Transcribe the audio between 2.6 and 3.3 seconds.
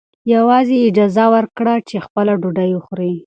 وخوري.